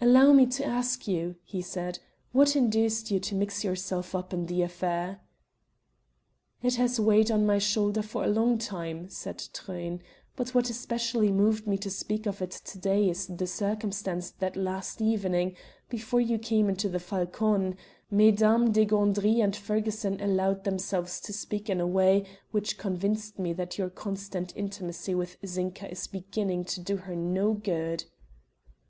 "Allow 0.00 0.32
me 0.32 0.46
to 0.46 0.64
ask 0.64 1.08
you," 1.08 1.34
he 1.42 1.60
said, 1.60 1.98
"what 2.30 2.54
induced 2.54 3.10
you 3.10 3.18
to 3.18 3.34
mix 3.34 3.64
yourself 3.64 4.14
up 4.14 4.32
in 4.32 4.46
the 4.46 4.62
affair?" 4.62 5.18
"It 6.62 6.76
has 6.76 7.00
weighed 7.00 7.28
on 7.28 7.44
my 7.44 7.60
mind 7.76 8.04
for 8.06 8.22
a 8.22 8.28
long 8.28 8.56
time," 8.56 9.08
said 9.08 9.38
Truyn, 9.52 9.98
"but 10.36 10.54
what 10.54 10.70
especially 10.70 11.32
moved 11.32 11.66
me 11.66 11.76
to 11.78 11.90
speak 11.90 12.24
of 12.26 12.40
it 12.40 12.52
to 12.52 12.78
day 12.78 13.10
is 13.10 13.26
the 13.26 13.48
circumstance 13.48 14.30
that 14.38 14.54
last 14.54 15.02
evening, 15.02 15.56
before 15.88 16.20
you 16.20 16.38
came 16.38 16.68
into 16.68 16.88
the 16.88 17.00
'Falcone,' 17.00 17.74
Mesdames 18.12 18.70
De 18.70 18.84
Gandry 18.86 19.40
and 19.42 19.56
Ferguson 19.56 20.20
allowed 20.20 20.62
themselves 20.62 21.18
to 21.20 21.32
speak 21.32 21.68
in 21.68 21.80
a 21.80 21.84
way 21.88 22.24
which 22.52 22.78
convinced 22.78 23.40
me 23.40 23.52
that 23.52 23.76
your 23.76 23.90
constant 23.90 24.56
intimacy 24.56 25.16
with 25.16 25.36
Zinka 25.44 25.90
is 25.90 26.06
beginning 26.06 26.64
to 26.66 26.80
do 26.80 26.98
her 26.98 27.16
no 27.16 27.54
good." 27.54 28.04